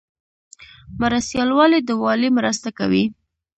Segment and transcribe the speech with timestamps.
[1.01, 3.05] مرستیال والی د والی مرسته کوي